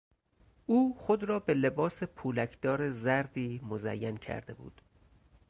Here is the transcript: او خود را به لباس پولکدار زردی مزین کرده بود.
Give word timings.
او 0.65 0.95
خود 0.97 1.23
را 1.23 1.39
به 1.39 1.53
لباس 1.53 2.03
پولکدار 2.03 2.89
زردی 2.89 3.59
مزین 3.63 4.17
کرده 4.17 4.53
بود. 4.53 4.81